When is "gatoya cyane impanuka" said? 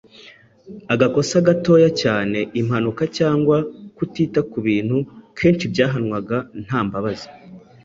1.47-3.03